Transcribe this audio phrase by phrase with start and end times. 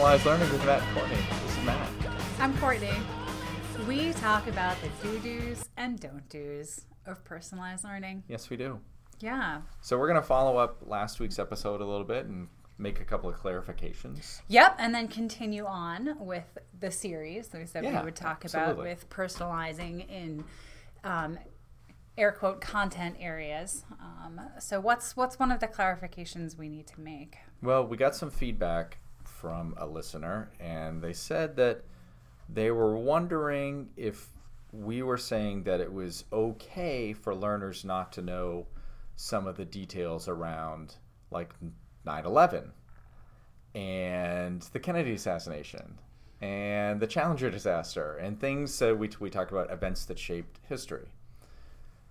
[0.00, 1.16] Personalized Learning with Matt Courtney.
[1.42, 1.90] This is Matt.
[2.38, 2.88] I'm Courtney.
[3.86, 8.22] We talk about the do do's and don't do's of personalized learning.
[8.26, 8.80] Yes, we do.
[9.20, 9.60] Yeah.
[9.82, 13.04] So we're going to follow up last week's episode a little bit and make a
[13.04, 14.40] couple of clarifications.
[14.48, 18.46] Yep, and then continue on with the series that we said Yeah, we would talk
[18.46, 20.44] about with personalizing in
[21.04, 21.38] um,
[22.16, 23.84] air quote content areas.
[24.00, 27.36] Um, so what's what's one of the clarifications we need to make?
[27.60, 28.96] Well, we got some feedback
[29.40, 31.82] from a listener, and they said that
[32.48, 34.28] they were wondering if
[34.72, 38.66] we were saying that it was okay for learners not to know
[39.16, 40.96] some of the details around,
[41.30, 41.54] like
[42.04, 42.72] 9 11
[43.74, 45.98] and the Kennedy assassination
[46.40, 51.08] and the Challenger disaster and things that we, we talked about events that shaped history.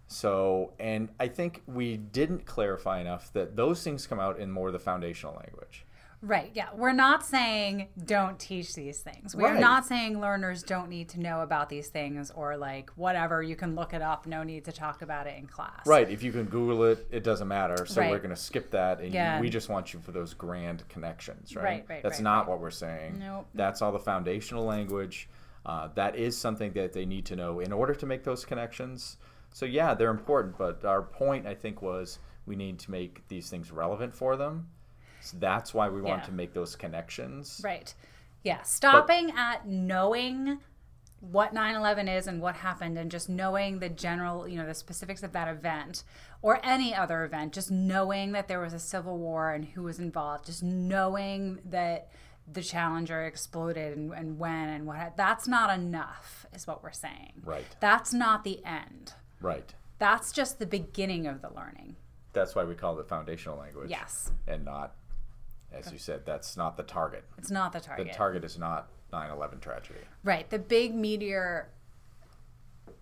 [0.07, 4.67] So, and I think we didn't clarify enough that those things come out in more
[4.67, 5.85] of the foundational language.
[6.22, 6.52] Right.
[6.53, 6.67] Yeah.
[6.75, 9.36] We're not saying don't teach these things.
[9.36, 9.59] We're Right.
[9.59, 13.42] not saying learners don't need to know about these things or like whatever.
[13.42, 14.28] You can look it up.
[14.28, 15.86] No need to talk about it in class.
[15.88, 16.09] Right.
[16.09, 17.86] If you can Google it, it doesn't matter.
[17.86, 18.12] So Right.
[18.12, 19.00] we're going to skip that.
[19.00, 19.40] And Yeah.
[19.40, 21.64] we just want you for those grand connections, right?
[21.64, 23.20] Right, right, That's not what we're saying.
[23.20, 23.47] Nope.
[23.53, 25.30] That's all the foundational language.
[25.66, 29.17] Uh, that is something that they need to know in order to make those connections.
[29.52, 30.58] So, yeah, they're important.
[30.58, 34.70] But our point, I think, was we need to make these things relevant for them.
[35.22, 36.25] So that's why we want Yeah.
[36.28, 37.62] to make those connections.
[37.64, 37.94] Right.
[38.44, 38.62] Yeah.
[38.64, 40.59] Stopping at knowing
[41.20, 45.22] what 9/11 is and what happened and just knowing the general, you know, the specifics
[45.22, 46.03] of that event
[46.42, 50.00] or any other event, just knowing that there was a civil war and who was
[50.00, 52.09] involved, just knowing that
[52.52, 57.34] the Challenger exploded and, and when and what that's not enough is what we're saying.
[57.44, 57.66] Right.
[57.81, 59.13] That's not the end.
[59.41, 59.75] Right.
[60.00, 61.97] That's just the beginning of the learning.
[62.31, 63.90] That's why we call it foundational language.
[63.90, 64.31] Yes.
[64.47, 64.96] And not,
[65.72, 67.25] as you said, that's not the target.
[67.38, 68.07] It's not the target.
[68.07, 68.44] The target.
[68.44, 70.00] is not 9 11 tragedy.
[70.24, 70.50] Right.
[70.50, 71.69] The big meteor,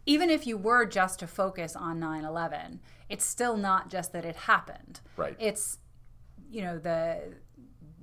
[0.05, 2.79] even if you were just to focus on 9 11,
[3.09, 5.01] it's still not just that it happened.
[5.15, 5.35] Right.
[5.39, 5.79] It's,
[6.49, 7.33] you know, the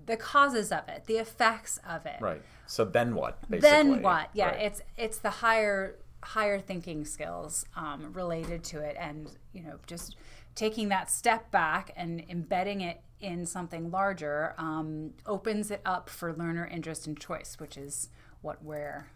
[0.06, 2.20] the causes of it, the effects of it.
[2.20, 2.42] Right.
[2.66, 3.40] So then what?
[3.48, 3.60] Basically?
[3.70, 4.28] Then what?
[4.34, 4.60] Yeah, Right.
[4.62, 10.16] it's it's the higher higher thinking skills um, related to it, and you know, just
[10.54, 16.32] taking that step back and embedding it in something larger um, opens it up for
[16.32, 18.10] learner interest and choice, which is
[18.42, 19.06] what we're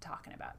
[0.00, 0.54] talking about.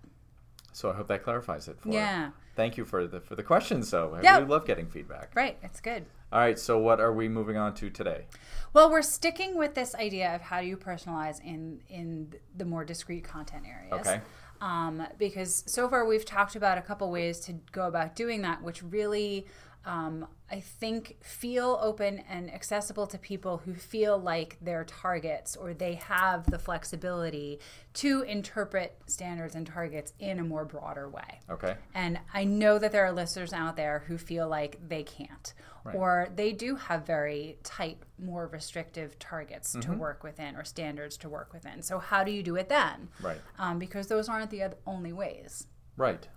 [0.74, 2.32] So I hope that clarifies it for Yeah.
[2.56, 4.14] Thank you for the for the questions though.
[4.16, 4.36] I Yeah.
[4.38, 5.32] really love getting feedback.
[5.36, 6.06] Right, it's good.
[6.32, 8.26] All right, so what are we moving on to today?
[8.72, 12.86] Well, we're sticking with this idea of how do you personalize in in the more
[12.86, 14.08] discrete content areas.
[14.08, 14.22] Okay.
[14.62, 18.62] Um, because so far we've talked about a couple ways to go about doing that,
[18.62, 19.48] which really
[19.86, 25.74] um, I think feel open and accessible to people who feel like they're targets or
[25.74, 27.60] they have the flexibility
[27.96, 31.40] to interpret standards and targets in a more broader way.
[31.50, 31.76] Okay.
[31.96, 35.54] And I know that there are listeners out there who feel like they can't,
[35.94, 39.92] or they do have very tight, more restrictive targets Mm-hmm.
[39.94, 41.82] to work within or standards to work within.
[41.82, 43.10] So, how do you do it then?
[43.22, 43.40] Right.
[43.58, 45.66] Um, because those aren't the only ways.
[45.98, 46.28] Right.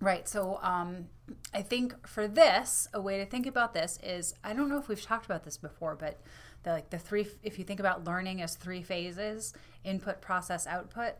[0.00, 0.28] Right.
[0.28, 1.06] So, um,
[1.54, 4.88] I think for this, a way to think about this is I don't know if
[4.88, 6.20] we've talked about this before, but
[6.64, 11.14] the, like the three, if you think about learning as three phases input, process, output.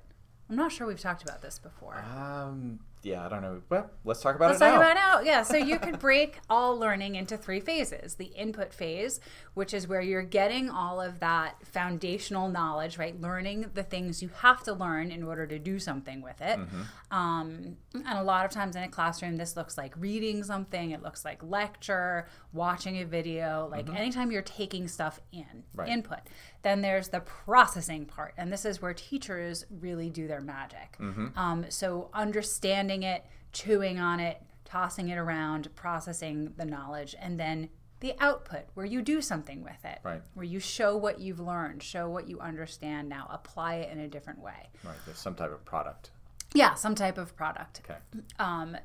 [0.51, 1.97] I'm not sure we've talked about this before.
[1.97, 3.62] Um yeah, I don't know.
[3.69, 4.48] Well, let's talk about it.
[4.48, 4.81] Let's it talk now.
[4.81, 5.20] about it now.
[5.20, 8.15] Yeah, so you could break all learning into three phases.
[8.15, 9.20] The input phase,
[9.54, 13.20] which is where you're getting all of that foundational knowledge, right?
[13.20, 16.59] Learning the things you have to learn in order to do something with it.
[16.59, 17.16] Mm-hmm.
[17.16, 21.02] Um, and a lot of times in a classroom, this looks like reading something, it
[21.02, 25.81] looks like lecture, watching a video, like anytime you're taking stuff in, Mm-hmm.
[25.81, 25.88] Right.
[25.88, 26.19] input.
[26.62, 30.96] Then there's the processing part, and this is where teachers really do their magic.
[31.00, 31.38] Mm-hmm.
[31.38, 37.69] Um, so understanding it, chewing on it, tossing it around, processing the knowledge, and then
[38.00, 40.20] the output where you do something with it, Right.
[40.35, 44.08] where you show what you've learned, show what you understand now, apply it in a
[44.08, 44.69] different way.
[44.82, 44.96] Right.
[45.06, 46.11] There's some type of product.
[46.55, 47.81] Yeah, some type of product.
[47.85, 47.99] Okay.
[48.38, 48.76] Um,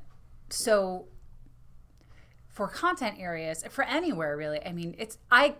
[0.48, 1.06] so
[2.48, 5.56] for content areas, for anywhere really, I mean, it's I.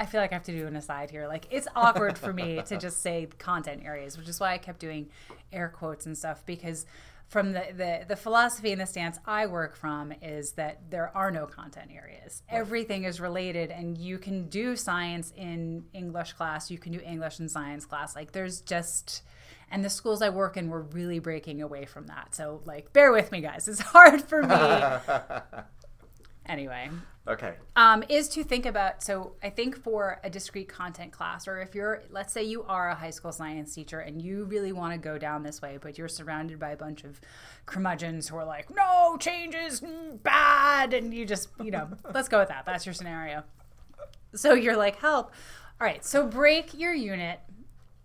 [0.00, 1.26] I feel like I have to do an aside here.
[1.26, 4.78] Like it's awkward for me to just say content areas, which is why I kept
[4.78, 5.08] doing
[5.52, 6.86] air quotes and stuff because
[7.28, 11.30] from the, the, the philosophy and the stance I work from is that there are
[11.30, 12.42] no content areas.
[12.48, 17.38] Everything is related, and you can do science in English class, you can do English
[17.38, 18.16] in science class.
[18.16, 19.22] Like, there's just,
[19.70, 22.34] and the schools I work in were really breaking away from that.
[22.34, 23.68] So, like, bear with me, guys.
[23.68, 24.54] It's hard for me.
[26.46, 26.88] anyway,
[27.28, 27.54] Okay.
[27.76, 29.02] um, is to think about.
[29.02, 32.88] So I think for a discrete content class, or if you're, let's say you are
[32.88, 35.98] a high school science teacher and you really want to go down this way, but
[35.98, 37.20] you're surrounded by a bunch of
[37.66, 42.28] curmudgeons who are like, no, change is mm, bad, and you just, you know, let's
[42.28, 42.64] go with that.
[42.64, 43.44] That's your scenario.
[44.34, 45.32] So you're like, help.
[45.80, 46.04] All right.
[46.04, 47.40] So break your unit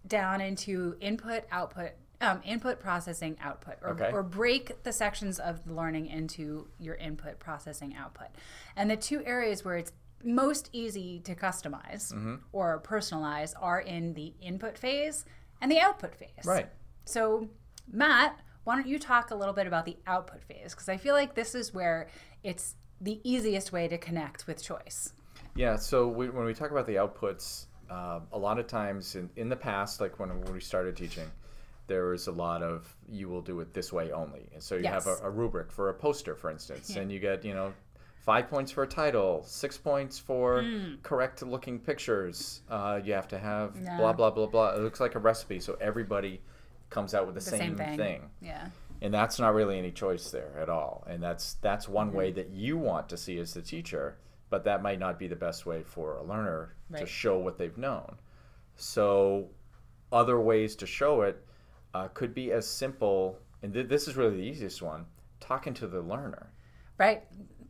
[0.07, 4.11] down into input, output, um, input, processing, output, or, Okay.
[4.11, 8.27] or break the sections of the learning into your input, processing, output.
[8.75, 9.91] And the two areas where it's
[10.23, 12.35] most easy to customize Mm-hmm.
[12.53, 15.25] or personalize are in the input phase
[15.61, 16.45] and the output phase.
[16.45, 16.69] Right.
[17.05, 17.49] So,
[17.91, 20.73] Matt, why don't you talk a little bit about the output phase?
[20.73, 22.07] Because I feel like this is where
[22.43, 25.11] it's the easiest way to connect with choice.
[25.55, 29.29] Yeah, so we, when we talk about the outputs, uh, a lot of times in,
[29.35, 31.29] in the past, like when, when we started teaching,
[31.87, 34.49] there was a lot of you will do it this way only.
[34.53, 37.43] And so you have a, a rubric for a poster, for instance, and you get,
[37.43, 37.73] you know,
[38.21, 40.63] five points for a title, six points for
[41.03, 42.61] correct looking pictures.
[42.69, 44.75] Uh, you have to have blah, blah, blah, blah.
[44.75, 46.41] It looks like a recipe, so everybody
[46.89, 47.97] comes out with the, The same, same, thing.
[47.97, 48.67] thing Yeah.
[49.01, 52.51] and that's not really any choice there at all and that's that's one way that
[52.51, 54.19] you want to see as the teacher
[54.51, 57.79] but that might not be the best way for a learner to show what they've
[57.79, 58.15] known
[58.75, 59.49] so
[60.11, 61.43] other ways to show it
[61.93, 65.05] uh, could be as simple and th- this is really the easiest one
[65.39, 66.49] talking to the learner
[66.97, 67.23] Right.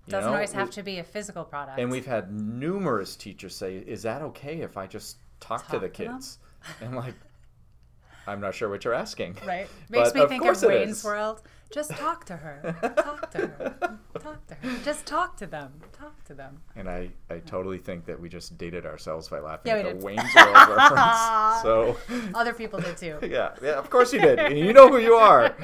[0.10, 1.80] Doesn't know, always have we- to be a physical product.
[1.80, 5.88] and we've had numerous teachers say is that okay if i just talk, to the
[5.88, 6.38] Talk to kids
[6.82, 7.16] and like
[8.28, 9.68] i'm not sure what you're asking Right.
[9.90, 11.04] Makes But me of think of Wayne's is.
[11.04, 11.42] World.
[11.72, 12.76] Just talk to her.
[12.98, 13.98] Talk to her.
[14.22, 14.78] Talk to her.
[14.84, 15.72] Just talk to them.
[15.92, 16.60] Talk to them.
[16.76, 19.94] And I, I totally think that we just dated ourselves by laughing Yeah, at the
[19.96, 20.04] did.
[20.04, 21.62] Wayne's World reference.
[21.64, 21.98] So,
[22.36, 23.18] Other people did too.
[23.24, 24.38] yeah, yeah, of course you did.
[24.38, 25.56] And you know who you are.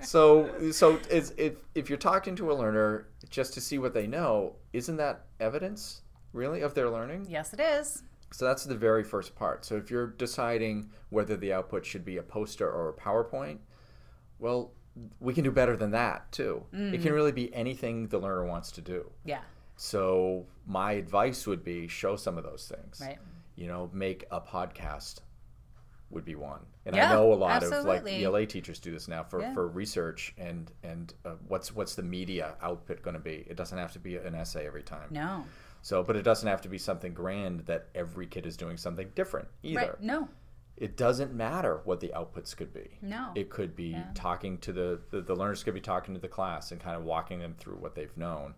[0.00, 4.08] So, so it's, if, if you're talking to a learner just to see what they
[4.08, 6.02] know, isn't that evidence,
[6.32, 7.26] really, of their learning?
[7.28, 8.02] Yes, it is.
[8.32, 9.64] So that's the very first part.
[9.64, 13.58] So if you're deciding whether the output should be a poster or a PowerPoint,
[14.38, 14.72] well,
[15.20, 16.64] we can do better than that too.
[16.72, 19.10] It can really be anything the learner wants to do.
[19.24, 19.40] Yeah.
[19.76, 23.00] So my advice would be show some of those things.
[23.04, 23.18] Right.
[23.56, 25.20] You know, make a podcast
[26.10, 26.60] would be one.
[26.86, 29.52] And Yeah, I know a lot of like ELA teachers do this now for, Yeah.
[29.54, 33.44] for research and and uh, what's what's the media output going to be?
[33.48, 35.08] It doesn't have to be an essay every time.
[35.10, 35.44] No.
[35.86, 39.08] So, but it doesn't have to be something grand that every kid is doing something
[39.14, 39.78] different either.
[39.80, 40.00] Right.
[40.00, 40.28] No.
[40.76, 42.98] It doesn't matter what the outputs could be.
[43.02, 43.30] No.
[43.36, 46.72] It could be talking to the, the, the learners could be talking to the class
[46.72, 48.54] and kind of walking them through what they've known,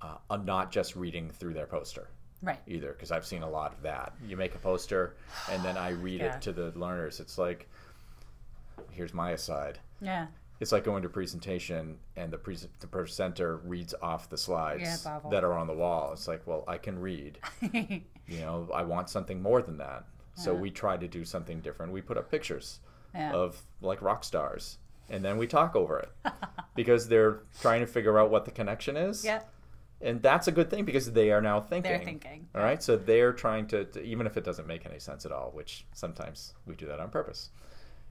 [0.00, 2.08] uh, uh, not just reading through their poster
[2.40, 2.60] Right.
[2.66, 4.14] either, because I've seen a lot of that.
[4.26, 5.16] You make a poster
[5.52, 6.36] and then I read Yeah.
[6.36, 7.20] it to the learners.
[7.20, 7.68] It's like,
[8.90, 9.80] here's my aside.
[10.00, 10.28] Yeah.
[10.60, 15.18] It's like going to presentation and the, pres the presenter reads off the slides Yeah,
[15.30, 16.12] that are on the wall.
[16.12, 17.38] It's like, well, I can read.
[17.72, 18.00] you
[18.40, 20.04] know, I want something more than that.
[20.36, 21.92] So we try to do something different.
[21.92, 22.80] We put up pictures
[23.14, 23.32] Yeah.
[23.32, 24.78] of like rock stars
[25.10, 26.10] and then we talk over it
[26.74, 29.24] because they're trying to figure out what the connection is.
[29.24, 29.42] yeah.
[30.00, 31.90] And that's a good thing because they are now thinking.
[31.90, 32.46] They're thinking.
[32.54, 32.82] All right.
[32.82, 35.86] So they're trying to, to, even if it doesn't make any sense at all, which
[35.94, 37.50] sometimes we do that on purpose.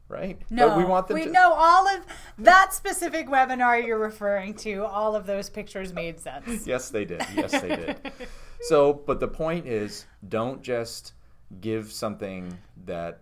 [0.10, 0.40] Right?
[0.50, 1.32] No, But we want them we to.
[1.32, 2.02] know all of
[2.40, 4.86] that specific webinar you're referring to.
[4.86, 6.68] All of those pictures made sense.
[6.68, 7.26] Yes, they did.
[7.36, 8.12] Yes, they did.
[8.70, 11.12] So, but the point is, don't just
[11.60, 13.20] give something that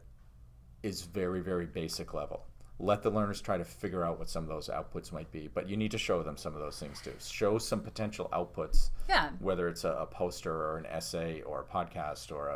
[0.84, 2.46] is very, very basic level.
[2.78, 5.68] Let the learners try to figure out what some of those outputs might be, but
[5.68, 7.14] you need to show them some of those things too.
[7.20, 9.30] Show some potential outputs, Yeah.
[9.40, 12.50] whether it's a, a poster or an essay or a podcast or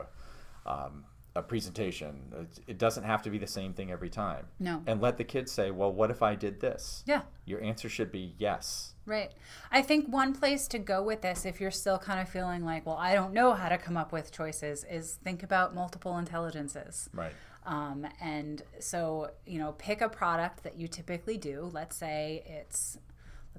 [0.66, 1.06] a um,
[1.36, 2.34] a presentation.
[2.40, 4.46] It, it doesn't have to be the same thing every time.
[4.60, 4.82] No.
[4.88, 7.24] And let the kids say, "Well, what if I did this?" Yeah.
[7.46, 8.94] Your answer should be yes.
[9.06, 9.32] Right.
[9.72, 12.86] I think one place to go with this, if you're still kind of feeling like,
[12.86, 17.08] well, I don't know how to come up with choices, is think about multiple intelligences.
[17.14, 17.34] Right.
[17.68, 21.70] Um, and so, you know, pick a product that you typically do.
[21.72, 22.98] Let's say it's,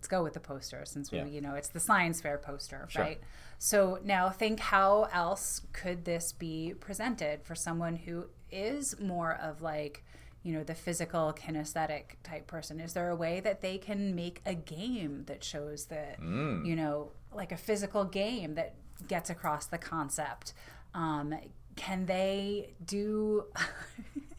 [0.07, 1.25] let's go with the poster since we, Yeah.
[1.25, 3.03] you know, it's the science fair poster, Sure.
[3.03, 3.21] right?
[3.59, 9.63] So now think how else could this be presented for someone who is more of
[9.63, 10.05] like,
[10.45, 12.79] you know, the physical kinesthetic type person?
[12.79, 17.11] Is there a way that they can make a game that shows that, you know,
[17.35, 18.77] like a physical game that
[19.09, 20.55] gets across the concept?
[20.95, 21.35] Um,
[21.75, 23.47] can they do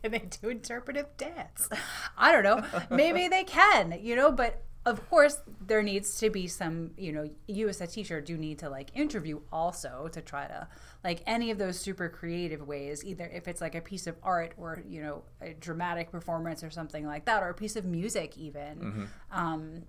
[0.02, 1.68] can they do interpretive dance?
[2.16, 2.64] I don't know.
[2.90, 7.28] Maybe they can, you know, but of course there needs to be some, you know,
[7.46, 10.66] you as a teacher do need to like interview also to try to
[11.04, 14.52] like any of those super creative ways, either if it's like a piece of art
[14.56, 18.38] or, you know, a dramatic performance or something like that, or a piece of music
[18.38, 19.08] even.
[19.32, 19.82] Um,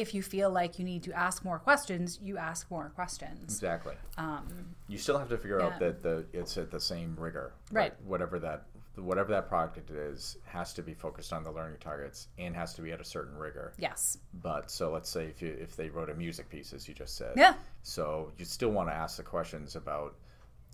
[0.00, 3.44] if you feel like you need to ask more questions, you ask more questions.
[3.44, 3.94] Exactly.
[4.16, 7.52] Um, You still have to figure out that the it's at the same rigor.
[7.70, 7.92] Right.
[8.04, 8.66] Whatever that
[8.96, 12.82] whatever that product is has to be focused on the learning targets and has to
[12.82, 13.72] be at a certain rigor.
[13.78, 14.18] yes.
[14.34, 17.16] But so let's say if you if they wrote a music piece as you just
[17.16, 17.34] said.
[17.36, 17.54] Yeah.
[17.82, 20.16] So you still want to ask the questions about,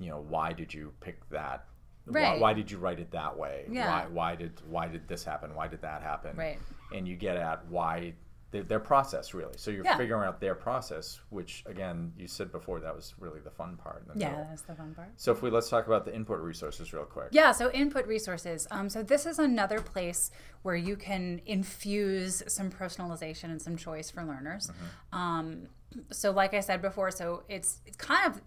[0.01, 1.67] you know, why did you pick that?
[2.07, 2.35] Right.
[2.35, 3.67] Why, why did you write it that way?
[3.71, 3.89] Yeah.
[3.89, 5.55] Why, why did why did this happen?
[5.55, 6.37] Why did that happen?
[6.37, 6.59] Right.
[6.95, 8.15] And you get at why
[8.53, 9.55] their, their process really.
[9.57, 9.97] So you're Yeah.
[9.97, 14.03] figuring out their process, which again you said before that was really the fun part.
[14.07, 14.47] In the Yeah, middle.
[14.51, 15.09] that's the fun part.
[15.17, 17.29] So if we let's talk about the input resources real quick.
[17.33, 18.67] Yeah, so input resources.
[18.71, 20.31] Um, so this is another place
[20.63, 24.71] where you can infuse some personalization and some choice for learners.
[25.13, 25.69] Um,
[26.11, 28.41] so like I said before, so it's it's kind of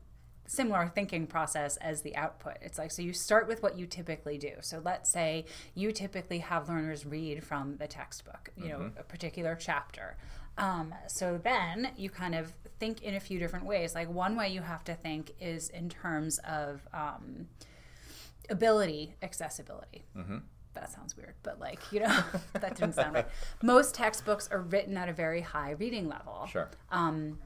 [0.49, 2.57] similar thinking process as the output.
[2.61, 4.53] It's like so you start with what you typically do.
[4.61, 9.55] So let's say you typically have learners read from the textbook, you know, a particular
[9.55, 10.17] chapter.
[10.57, 13.93] Um, so then you kind of think in a few different ways.
[13.93, 17.47] Like one way you have to think is in terms of um,
[18.49, 20.05] ability accessibility.
[20.73, 23.27] That sounds weird, but like, you know, that didn't sound right.
[23.61, 26.47] Most textbooks are written at a very high reading level.
[26.51, 26.69] Sure.
[26.91, 27.37] Um,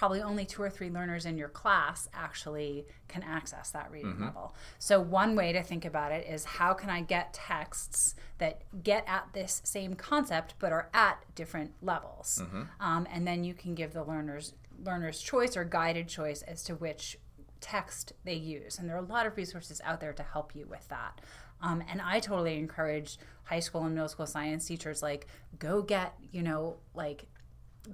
[0.00, 4.56] probably only two or three learners in your class actually can access that reading level.
[4.78, 9.04] So, one way to think about it is how can I get texts that get
[9.06, 12.42] at this same concept but are at different levels?
[12.80, 16.76] Um, and then you can give the learners learners choice or guided choice as to
[16.76, 17.18] which
[17.60, 18.78] text they use.
[18.78, 21.20] And there are a lot of resources out there to help you with that.
[21.60, 25.26] Um, and I totally encourage high school and middle school science teachers like
[25.58, 27.26] go get you know like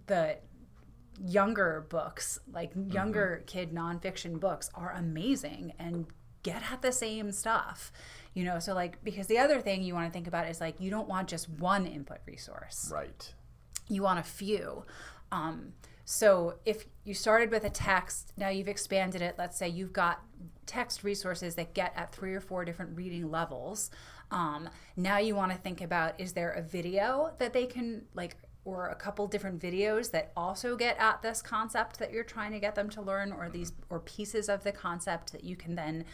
[0.06, 0.36] the
[1.25, 6.06] younger books like younger kid nonfiction books are amazing and
[6.42, 7.90] get at the same stuff
[8.35, 10.80] you know so like because the other thing you want to think about is like
[10.80, 13.32] you don't want just one input resource Right.
[13.88, 14.85] you want a few.
[15.32, 15.73] Um,
[16.04, 19.35] so if you started with a text, now you've expanded it.
[19.38, 20.23] Let's say you've got
[20.64, 23.90] text resources that get at three or four different reading levels.
[24.30, 28.37] Um, now you want to think about is there a video that they can like
[28.66, 32.58] or a couple different videos that also get at this concept that you're trying to
[32.58, 36.04] get them to learn or these or pieces of the concept that you can then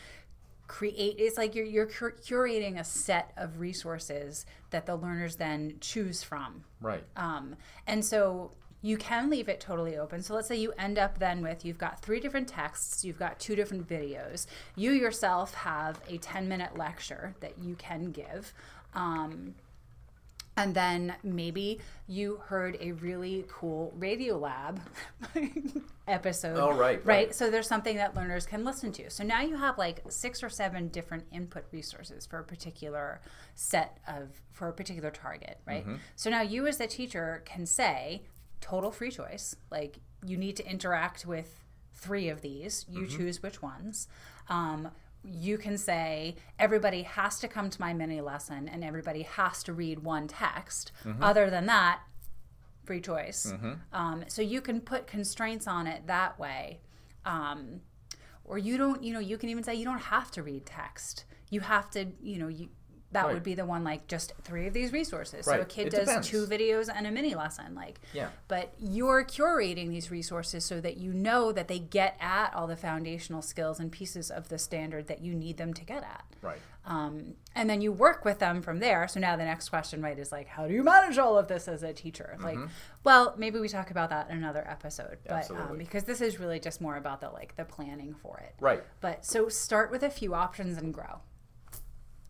[0.68, 6.22] create it's like you're, you're curating a set of resources that the learners then choose
[6.22, 7.02] from Right.
[7.16, 7.56] um,
[7.86, 8.52] and so
[8.84, 10.22] you can leave it totally open.
[10.22, 13.38] So let's say you end up then with you've got three different texts, you've got
[13.38, 14.46] two different videos.
[14.74, 18.52] You yourself have a 10 minute lecture that you can give.
[18.92, 19.54] Um,
[20.56, 24.80] and then maybe you heard a really cool Radiolab
[26.08, 26.58] episode.
[26.58, 27.06] Oh, right, right.
[27.06, 27.34] right.
[27.34, 29.08] So there's something that learners can listen to.
[29.08, 33.20] So now you have like six or seven different input resources for a particular
[33.54, 35.86] set of, for a particular target, right?
[36.16, 38.22] So now you as the teacher can say,
[38.60, 41.60] total free choice, like you need to interact with
[41.94, 44.08] three of these, you choose which ones.
[44.48, 44.88] Um,
[45.24, 49.72] you can say everybody has to come to my mini lesson and everybody has to
[49.72, 50.92] read one text.
[51.22, 52.00] Other than that,
[52.84, 53.52] free choice.
[53.92, 56.80] Um, so you can put constraints on it that way.
[57.24, 57.80] Um,
[58.44, 61.24] or you don't, you know, you can even say you don't have to read text.
[61.50, 62.68] You have to, you know, you
[63.12, 63.34] that Right.
[63.34, 65.44] would be the one like just three of these resources.
[65.46, 66.28] So a kid It does depends.
[66.28, 68.00] two videos and a mini lesson, like.
[68.12, 68.28] Yeah.
[68.48, 72.76] But you're curating these resources so that you know that they get at all the
[72.76, 76.24] foundational skills and pieces of the standard that you need them to get at.
[76.40, 76.58] Right.
[76.84, 79.06] Um, and then you work with them from there.
[79.06, 81.68] So now the next question, right, is like, how do you manage all of this
[81.68, 82.36] as a teacher?
[82.42, 82.58] Like,
[83.04, 86.58] well, maybe we talk about that in another episode, but um, because this is really
[86.58, 88.54] just more about the like the planning for it.
[88.58, 88.82] Right.
[89.00, 91.20] But so start with a few options and grow.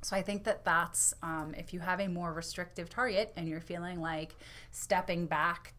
[0.03, 3.61] So I think that that's um, if you have a more restrictive target and you're
[3.61, 4.35] feeling like
[4.71, 5.75] stepping back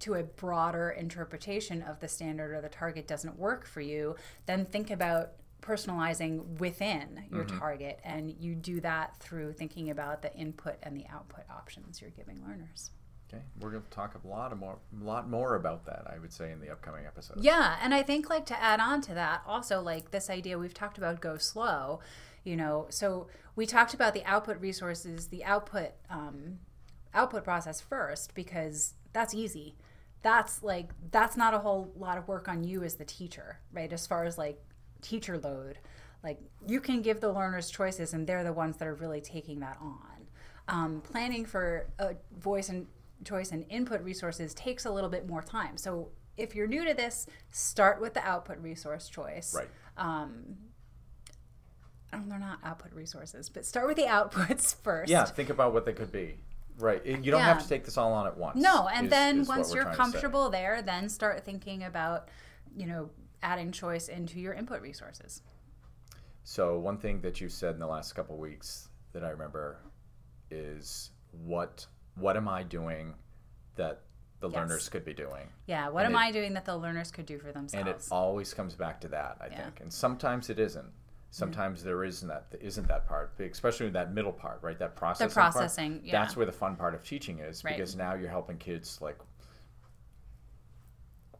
[0.00, 4.16] to a broader interpretation of the standard or the target doesn't work for you,
[4.46, 10.34] then think about personalizing within your target and you do that through thinking about the
[10.34, 12.90] input and the output options you're giving learners.
[13.32, 13.42] Okay.
[13.60, 16.06] We're going to talk a lot more, a lot more about that.
[16.12, 17.42] I would say in the upcoming episodes.
[17.42, 20.74] Yeah, and I think like to add on to that, also like this idea we've
[20.74, 22.00] talked about go slow,
[22.44, 22.86] you know.
[22.90, 26.58] So we talked about the output resources, the output um,
[27.14, 29.76] output process first because that's easy.
[30.22, 33.92] That's like that's not a whole lot of work on you as the teacher, right?
[33.92, 34.60] As far as like
[35.00, 35.78] teacher load,
[36.22, 39.60] like you can give the learners choices, and they're the ones that are really taking
[39.60, 40.26] that on.
[40.68, 42.86] Um, planning for a voice and
[43.24, 45.76] choice and input resources takes a little bit more time.
[45.76, 49.54] So if you're new to this, start with the output resource choice.
[49.54, 49.68] Right.
[49.96, 50.56] Um,
[52.12, 55.10] oh, they're not output resources, but start with the outputs first.
[55.10, 55.24] Yeah.
[55.24, 56.36] Think about what they could be.
[56.78, 57.04] Right.
[57.04, 58.56] You don't have to take this all on at once.
[58.60, 60.02] No, and is- then is once you're trying to say.
[60.12, 62.28] comfortable there, then start thinking about,
[62.76, 63.10] you know,
[63.42, 65.42] adding choice into your input resources.
[66.44, 69.78] So one thing that you said in the last couple weeks that I remember
[70.50, 71.10] is
[71.44, 73.14] what what am I doing
[73.76, 74.00] that
[74.40, 74.56] the Yes.
[74.56, 75.48] learners could be doing?
[75.66, 77.74] Yeah, what And am it- I doing that the learners could do for themselves?
[77.74, 79.62] And it always comes back to that, I Yeah.
[79.64, 79.80] Think.
[79.80, 80.92] And sometimes it isn't.
[81.32, 81.38] Mm-hmm.
[81.38, 84.78] Sometimes there isn't that isn't that part, especially that middle part, right?
[84.78, 85.32] That processing.
[85.34, 85.52] part.
[85.54, 86.12] processing, yeah.
[86.12, 87.74] That's where the fun part of teaching is Right.
[87.74, 89.18] because now you're helping kids like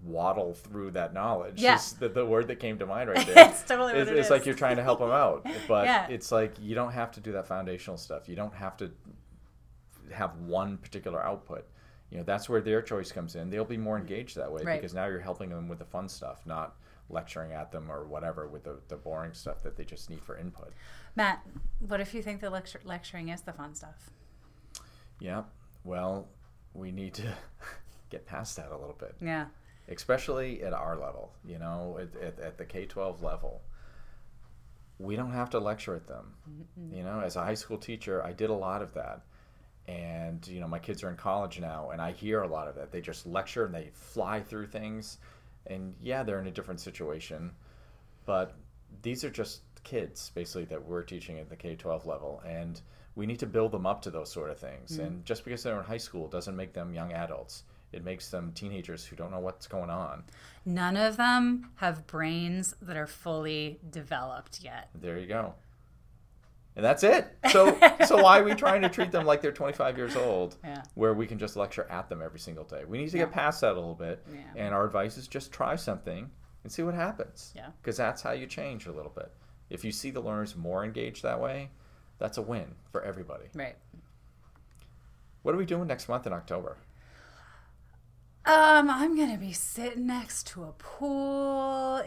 [0.00, 1.60] waddle through that knowledge.
[1.60, 1.76] Yeah.
[1.76, 3.48] Is the, the word that came to mind right there.
[3.50, 6.08] It's totally what it's, it it's like you're trying to help them out, but Yeah.
[6.08, 8.28] it's like you don't have to do that foundational stuff.
[8.28, 8.90] You don't have to
[10.12, 11.66] have one particular output.
[12.10, 13.48] You know, that's where their choice comes in.
[13.48, 14.80] They'll be more engaged that way Right.
[14.80, 16.76] because now you're helping them with the fun stuff, not
[17.08, 20.36] lecturing at them or whatever with the, the boring stuff that they just need for
[20.38, 20.72] input.
[21.16, 21.46] Matt,
[21.80, 24.10] what if you think the lecture- lecturing is the fun stuff?
[25.20, 25.42] Yeah.
[25.84, 26.28] Well,
[26.74, 27.34] we need to
[28.10, 29.14] get past that a little bit.
[29.20, 29.46] Yeah.
[29.88, 33.62] especially at our level, you know, at, at, at the K 12 level.
[34.98, 36.34] We don't have to lecture at them.
[36.92, 39.22] You know, as a high school teacher, I did a lot of that.
[39.88, 42.76] And, you know, my kids are in college now, and I hear a lot of
[42.76, 42.92] that.
[42.92, 45.18] They just lecture and they fly through things.
[45.66, 47.52] And yeah, they're in a different situation,
[48.26, 48.54] but
[49.02, 52.42] these are just kids, basically, that we're teaching at the K 12 level.
[52.46, 52.80] And
[53.14, 54.92] we need to build them up to those sort of things.
[54.92, 55.06] Mm-hmm.
[55.06, 57.64] And just because they're in high school doesn't make them young adults.
[57.92, 60.24] It makes them teenagers who don't know what's going on.
[60.64, 64.88] None of them have brains that are fully developed yet.
[64.94, 65.54] There you go.
[66.74, 67.26] And that's it.
[67.50, 70.82] So, so why are we trying to treat them like they're 25 years old, Yeah.
[70.94, 72.84] where we can just lecture at them every single day?
[72.86, 74.24] We need to get past that a little bit.
[74.32, 74.40] Yeah.
[74.56, 76.30] And our advice is just try something
[76.64, 77.52] and see what happens.
[77.54, 77.68] Yeah.
[77.82, 79.30] Because that's how you change a little bit.
[79.68, 81.70] If you see the learners more engaged that way,
[82.18, 83.46] that's a win for everybody.
[83.54, 83.76] Right.
[85.42, 86.78] What are we doing next month in October?
[88.44, 91.10] Um, I'm gonna be sitting next to a pool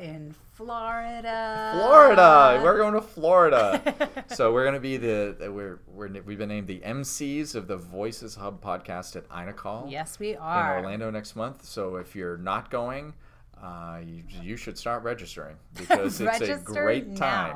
[0.06, 1.72] in Florida.
[1.74, 2.62] Florida.
[2.64, 4.24] We're going to Florida.
[4.34, 7.78] so we're going to be the we're, we're we've been named the MCs of the
[7.78, 10.84] Voices Hub podcast at iNACOL Yes, we are in.
[10.86, 11.66] Orlando next month.
[11.66, 13.14] So if you're not going,
[13.62, 17.56] uh, you, you should start registering because it's a great time.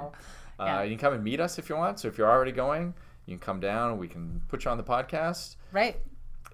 [0.59, 0.77] now.
[0.79, 1.99] Uh, You can come and meet us if you want.
[1.99, 2.93] So if you're already going,
[3.25, 3.97] you can come down.
[3.97, 5.97] We can put you on the podcast, Right.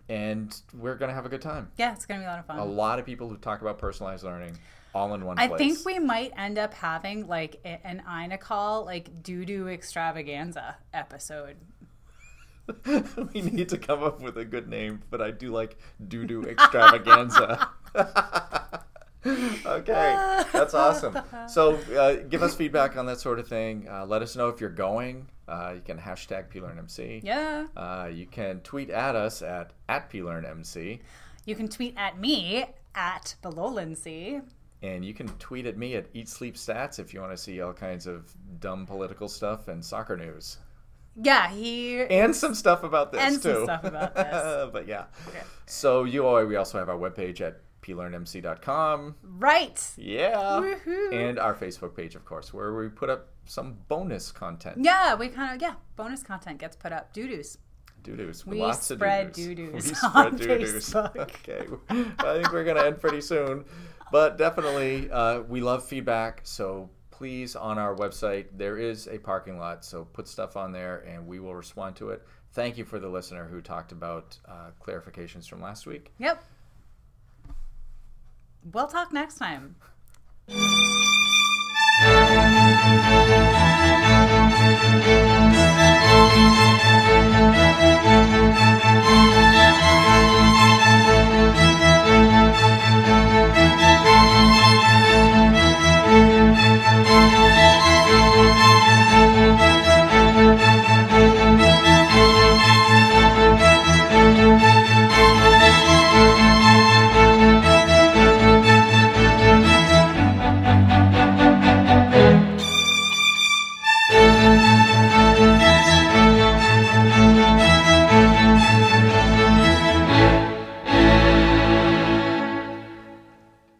[0.09, 1.71] and we're going to have a good time.
[1.77, 2.59] Yeah, it's gonna be a lot of fun.
[2.59, 4.57] A lot of people who talk about personalized learning
[4.95, 5.59] all in one I place.
[5.59, 11.57] think we might end up having like an iNACOL like doo doo extravaganza episode.
[13.33, 15.77] we need to come up with a good name, but I do like
[16.07, 17.69] doo doo extravaganza.
[19.65, 21.17] okay, that's awesome.
[21.47, 23.87] So, uh, give us feedback on that sort of thing.
[23.89, 25.27] Uh, let us know if you're going.
[25.47, 27.23] Uh, you can hashtag PLearnMC.
[27.23, 27.65] Yeah.
[27.75, 30.99] Uh, you can tweet at us at at PLearnMC,
[31.45, 34.41] You can tweet at me at below Lindsay.
[34.85, 37.61] And you can tweet at me at Eat Sleep Stats if you want to see
[37.61, 40.57] all kinds of dumb political stuff and soccer news,
[41.21, 43.25] Yeah, he and some stuff about this too.
[43.25, 44.69] And some stuff about this.
[44.73, 45.05] but yeah.
[45.27, 45.43] okay.
[45.65, 49.15] So you all, we also have our webpage at plearnmc.com.
[49.23, 49.91] right.
[49.97, 50.35] Yeah.
[50.35, 51.13] Woohoo.
[51.13, 54.77] And our Facebook page, of course, where we put up some bonus content.
[54.81, 55.75] Yeah, we kind of yeah.
[55.95, 57.13] Bonus content gets put up.
[57.13, 57.57] Doo doos.
[58.03, 58.45] Doo-doos.
[58.45, 59.85] We Lots spread of doo-doos.
[59.85, 60.89] doo-doos We spread doo-doos.
[60.93, 61.17] Facebook.
[61.17, 61.65] Okay.
[62.19, 63.65] I think we're going to end pretty soon.
[64.11, 66.41] But definitely, uh, we love feedback.
[66.43, 69.85] So please, on our website, there is a parking lot.
[69.85, 72.25] So put stuff on there and we will respond to it.
[72.51, 76.13] Thank you for the listener who talked about uh, clarifications from last week.
[76.19, 76.43] Yep.
[78.71, 79.75] We'll talk next time.